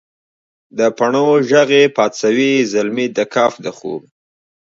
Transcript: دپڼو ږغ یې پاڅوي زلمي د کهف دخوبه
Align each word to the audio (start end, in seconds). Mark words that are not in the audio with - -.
دپڼو 0.77 1.25
ږغ 1.49 1.69
یې 1.79 1.83
پاڅوي 1.95 2.51
زلمي 2.71 3.07
د 3.15 3.19
کهف 3.33 3.55
دخوبه 3.65 4.07